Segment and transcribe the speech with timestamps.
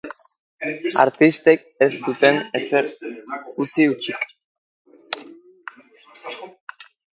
[1.03, 2.89] Artistek ez zuten ezer
[3.65, 4.27] utzi hutsik.